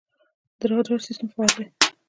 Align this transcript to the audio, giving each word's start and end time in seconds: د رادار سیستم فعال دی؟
د 0.59 0.61
رادار 0.71 0.99
سیستم 1.07 1.27
فعال 1.33 1.51
دی؟ 1.57 1.65